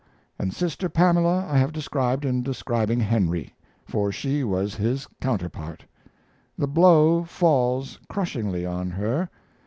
[0.39, 3.53] And sister Pamela I have described in describing Henry;
[3.85, 5.85] for she was his counterpart.
[6.57, 9.29] The blow falls crushingly on her.